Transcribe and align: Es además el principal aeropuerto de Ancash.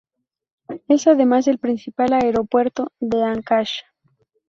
Es 0.87 1.05
además 1.05 1.47
el 1.47 1.59
principal 1.59 2.13
aeropuerto 2.13 2.91
de 2.99 3.21
Ancash. 3.21 3.81